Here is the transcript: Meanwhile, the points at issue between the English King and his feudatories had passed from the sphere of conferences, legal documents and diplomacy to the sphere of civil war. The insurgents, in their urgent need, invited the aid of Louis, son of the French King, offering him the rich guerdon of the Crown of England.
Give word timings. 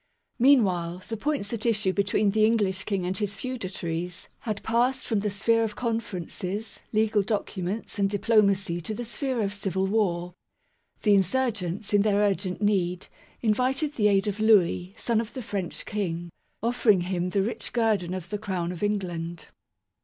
Meanwhile, 0.39 1.03
the 1.09 1.15
points 1.15 1.53
at 1.53 1.63
issue 1.63 1.93
between 1.93 2.31
the 2.31 2.43
English 2.43 2.85
King 2.85 3.05
and 3.05 3.15
his 3.15 3.35
feudatories 3.35 4.29
had 4.39 4.63
passed 4.63 5.05
from 5.05 5.19
the 5.19 5.29
sphere 5.29 5.63
of 5.63 5.75
conferences, 5.75 6.79
legal 6.91 7.21
documents 7.21 7.99
and 7.99 8.09
diplomacy 8.09 8.81
to 8.81 8.95
the 8.95 9.05
sphere 9.05 9.43
of 9.43 9.53
civil 9.53 9.85
war. 9.85 10.33
The 11.03 11.13
insurgents, 11.13 11.93
in 11.93 12.01
their 12.01 12.15
urgent 12.17 12.63
need, 12.63 13.09
invited 13.43 13.93
the 13.93 14.07
aid 14.07 14.25
of 14.25 14.39
Louis, 14.39 14.95
son 14.97 15.21
of 15.21 15.35
the 15.35 15.43
French 15.43 15.85
King, 15.85 16.31
offering 16.63 17.01
him 17.01 17.29
the 17.29 17.43
rich 17.43 17.71
guerdon 17.71 18.15
of 18.15 18.31
the 18.31 18.39
Crown 18.39 18.71
of 18.71 18.81
England. 18.81 19.49